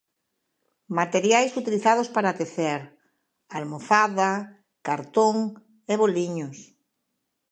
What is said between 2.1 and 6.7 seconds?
para tecer: almofada, cartón e boliños.